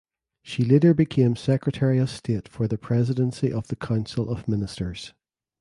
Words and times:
She 0.41 0.63
later 0.65 0.95
became 0.95 1.35
Secretary 1.35 1.99
of 1.99 2.09
State 2.09 2.47
for 2.47 2.67
the 2.67 2.79
Presidency 2.79 3.53
of 3.53 3.67
the 3.67 3.75
Council 3.75 4.31
of 4.31 4.47
Ministers. 4.47 5.13